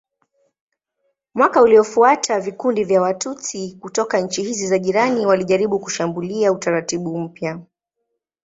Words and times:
Mwaka 1.33 1.61
uliofuata 1.61 2.39
vikundi 2.39 2.83
vya 2.83 3.01
Watutsi 3.01 3.77
kutoka 3.81 4.19
nchi 4.21 4.43
hizi 4.43 4.67
za 4.67 4.79
jirani 4.79 5.25
walijaribu 5.25 5.79
kushambulia 5.79 6.51
utaratibu 6.51 7.19
mpya. 7.19 7.59